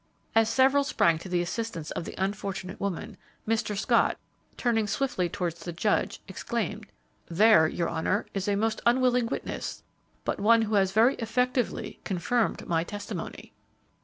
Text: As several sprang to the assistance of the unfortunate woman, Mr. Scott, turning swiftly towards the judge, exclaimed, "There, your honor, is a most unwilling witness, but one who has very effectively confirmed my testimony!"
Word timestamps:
As 0.33 0.49
several 0.49 0.83
sprang 0.83 1.19
to 1.19 1.29
the 1.29 1.43
assistance 1.43 1.91
of 1.91 2.05
the 2.05 2.15
unfortunate 2.17 2.79
woman, 2.81 3.17
Mr. 3.47 3.77
Scott, 3.77 4.17
turning 4.57 4.87
swiftly 4.87 5.29
towards 5.29 5.59
the 5.59 5.71
judge, 5.71 6.23
exclaimed, 6.27 6.87
"There, 7.29 7.67
your 7.67 7.87
honor, 7.87 8.25
is 8.33 8.47
a 8.47 8.55
most 8.55 8.81
unwilling 8.87 9.27
witness, 9.27 9.83
but 10.25 10.39
one 10.39 10.63
who 10.63 10.73
has 10.73 10.91
very 10.91 11.13
effectively 11.17 11.99
confirmed 12.03 12.67
my 12.67 12.83
testimony!" 12.83 13.53